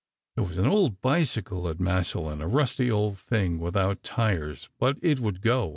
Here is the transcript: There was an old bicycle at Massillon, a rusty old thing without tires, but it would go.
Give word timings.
There 0.33 0.43
was 0.43 0.57
an 0.57 0.65
old 0.65 0.99
bicycle 0.99 1.69
at 1.69 1.79
Massillon, 1.79 2.41
a 2.41 2.47
rusty 2.47 2.89
old 2.89 3.19
thing 3.19 3.59
without 3.59 4.01
tires, 4.01 4.67
but 4.79 4.97
it 5.03 5.19
would 5.19 5.41
go. 5.43 5.69